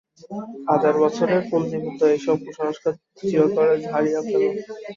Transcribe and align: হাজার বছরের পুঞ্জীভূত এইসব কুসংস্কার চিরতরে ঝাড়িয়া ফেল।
হাজার 0.69 0.95
বছরের 1.03 1.41
পুঞ্জীভূত 1.49 1.99
এইসব 2.07 2.37
কুসংস্কার 2.45 2.93
চিরতরে 3.19 3.73
ঝাড়িয়া 3.85 4.21
ফেল। 4.23 4.43